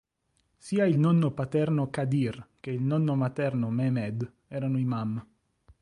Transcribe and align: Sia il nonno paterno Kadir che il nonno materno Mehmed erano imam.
Sia 0.57 0.85
il 0.87 0.97
nonno 0.97 1.29
paterno 1.31 1.91
Kadir 1.91 2.43
che 2.59 2.71
il 2.71 2.81
nonno 2.81 3.13
materno 3.13 3.69
Mehmed 3.69 4.33
erano 4.47 4.79
imam. 4.79 5.23